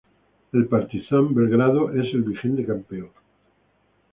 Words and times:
El 0.51 0.65
Partizan 0.65 1.31
Belgrado 1.35 1.91
es 1.93 2.11
el 2.15 2.23
vigente 2.23 2.65
campeón. 2.65 3.11